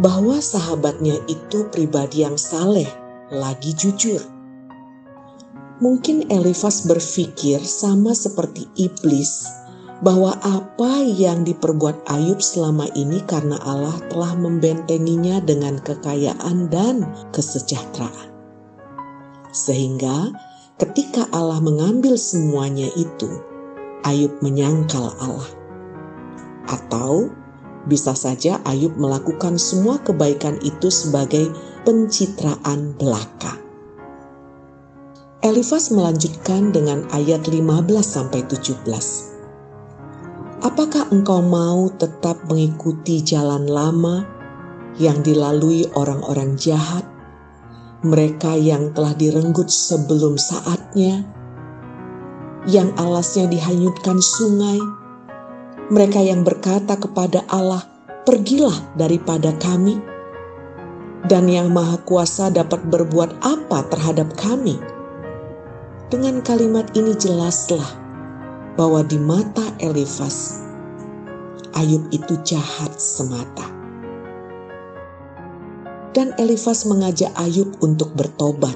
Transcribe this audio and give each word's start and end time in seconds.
bahwa 0.00 0.40
sahabatnya 0.40 1.20
itu 1.28 1.68
pribadi 1.68 2.24
yang 2.24 2.40
saleh, 2.40 2.88
lagi 3.28 3.76
jujur. 3.76 4.24
Mungkin 5.84 6.32
Elifas 6.32 6.88
berpikir 6.88 7.60
sama 7.60 8.16
seperti 8.16 8.64
iblis 8.80 9.44
bahwa 10.02 10.34
apa 10.42 11.06
yang 11.06 11.46
diperbuat 11.46 12.10
Ayub 12.10 12.42
selama 12.42 12.90
ini 12.98 13.22
karena 13.28 13.60
Allah 13.62 13.94
telah 14.10 14.34
membentenginya 14.34 15.38
dengan 15.38 15.78
kekayaan 15.78 16.66
dan 16.72 17.06
kesejahteraan. 17.30 18.34
Sehingga 19.54 20.34
ketika 20.82 21.30
Allah 21.30 21.62
mengambil 21.62 22.18
semuanya 22.18 22.90
itu, 22.98 23.30
Ayub 24.02 24.34
menyangkal 24.42 25.14
Allah. 25.22 25.50
Atau 26.66 27.30
bisa 27.86 28.16
saja 28.16 28.58
Ayub 28.66 28.98
melakukan 28.98 29.60
semua 29.60 30.02
kebaikan 30.02 30.58
itu 30.66 30.90
sebagai 30.90 31.52
pencitraan 31.86 32.98
belaka. 32.98 33.60
Elifas 35.44 35.92
melanjutkan 35.92 36.72
dengan 36.72 37.04
ayat 37.12 37.44
15 37.44 37.84
sampai 38.00 38.48
17. 38.48 39.33
Apakah 40.64 41.12
engkau 41.12 41.44
mau 41.44 41.92
tetap 41.92 42.48
mengikuti 42.48 43.20
jalan 43.20 43.68
lama 43.68 44.24
yang 44.96 45.20
dilalui 45.20 45.84
orang-orang 45.92 46.56
jahat, 46.56 47.04
mereka 48.00 48.56
yang 48.56 48.88
telah 48.96 49.12
direnggut 49.12 49.68
sebelum 49.68 50.40
saatnya, 50.40 51.20
yang 52.64 52.96
alasnya 52.96 53.44
dihanyutkan 53.44 54.16
sungai, 54.24 54.80
mereka 55.92 56.24
yang 56.24 56.48
berkata 56.48 56.96
kepada 56.96 57.44
Allah, 57.52 57.84
"Pergilah 58.24 58.96
daripada 58.96 59.52
kami," 59.60 60.00
dan 61.28 61.44
yang 61.44 61.76
Maha 61.76 62.00
Kuasa 62.08 62.48
dapat 62.48 62.88
berbuat 62.88 63.36
apa 63.44 63.84
terhadap 63.92 64.32
kami? 64.40 64.80
Dengan 66.08 66.40
kalimat 66.40 66.88
ini 66.96 67.12
jelaslah 67.12 68.03
bahwa 68.74 69.06
di 69.06 69.18
mata 69.18 69.62
Elifas, 69.78 70.66
Ayub 71.74 72.10
itu 72.10 72.34
jahat 72.42 72.90
semata. 72.98 73.66
Dan 76.14 76.34
Elifas 76.38 76.86
mengajak 76.86 77.30
Ayub 77.38 77.74
untuk 77.82 78.14
bertobat, 78.14 78.74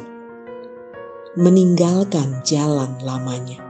meninggalkan 1.38 2.42
jalan 2.42 2.98
lamanya. 3.02 3.62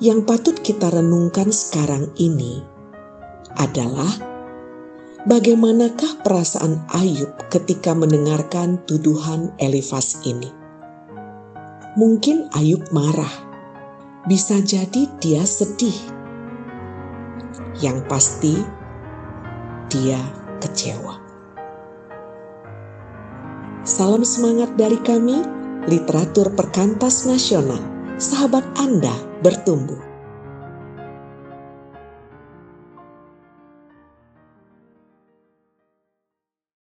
Yang 0.00 0.20
patut 0.24 0.56
kita 0.60 0.88
renungkan 0.92 1.52
sekarang 1.52 2.08
ini 2.16 2.64
adalah 3.56 4.08
bagaimanakah 5.28 6.24
perasaan 6.24 6.84
Ayub 6.92 7.32
ketika 7.52 7.92
mendengarkan 7.92 8.80
tuduhan 8.84 9.52
Elifas 9.60 10.20
ini. 10.24 10.48
Mungkin 11.98 12.48
Ayub 12.54 12.88
marah 12.94 13.47
bisa 14.28 14.60
jadi 14.60 15.08
dia 15.24 15.42
sedih. 15.48 15.96
Yang 17.80 17.98
pasti, 18.06 18.54
dia 19.88 20.20
kecewa. 20.60 21.16
Salam 23.88 24.20
semangat 24.20 24.76
dari 24.76 25.00
kami, 25.00 25.40
literatur 25.88 26.52
perkantas 26.52 27.24
nasional. 27.24 27.80
Sahabat 28.20 28.68
Anda 28.76 29.16
bertumbuh. 29.40 30.07